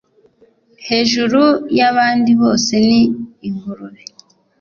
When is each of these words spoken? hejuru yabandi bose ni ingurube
hejuru 0.87 1.41
yabandi 1.79 2.31
bose 2.41 2.73
ni 2.87 3.01
ingurube 3.47 4.03